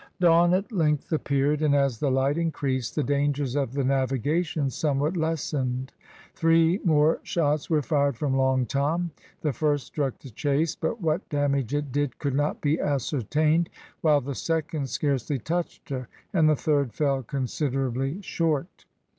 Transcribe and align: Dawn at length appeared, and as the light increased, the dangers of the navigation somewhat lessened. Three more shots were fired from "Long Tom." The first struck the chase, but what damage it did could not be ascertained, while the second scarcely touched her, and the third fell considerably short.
Dawn 0.19 0.55
at 0.55 0.71
length 0.71 1.11
appeared, 1.13 1.61
and 1.61 1.75
as 1.75 1.99
the 1.99 2.09
light 2.09 2.35
increased, 2.35 2.95
the 2.95 3.03
dangers 3.03 3.55
of 3.55 3.71
the 3.73 3.83
navigation 3.83 4.71
somewhat 4.71 5.15
lessened. 5.15 5.93
Three 6.33 6.79
more 6.83 7.19
shots 7.21 7.69
were 7.69 7.83
fired 7.83 8.17
from 8.17 8.35
"Long 8.35 8.65
Tom." 8.65 9.11
The 9.41 9.53
first 9.53 9.85
struck 9.85 10.17
the 10.17 10.31
chase, 10.31 10.73
but 10.75 11.01
what 11.01 11.29
damage 11.29 11.75
it 11.75 11.91
did 11.91 12.17
could 12.17 12.33
not 12.33 12.61
be 12.61 12.79
ascertained, 12.79 13.69
while 14.01 14.21
the 14.21 14.33
second 14.33 14.89
scarcely 14.89 15.37
touched 15.37 15.89
her, 15.91 16.07
and 16.33 16.49
the 16.49 16.55
third 16.55 16.93
fell 16.95 17.21
considerably 17.21 18.23
short. 18.23 18.85